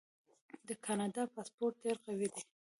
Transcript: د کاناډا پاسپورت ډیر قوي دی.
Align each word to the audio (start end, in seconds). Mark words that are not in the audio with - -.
د 0.67 0.69
کاناډا 0.85 1.23
پاسپورت 1.35 1.75
ډیر 1.83 1.97
قوي 2.05 2.27
دی. 2.33 2.41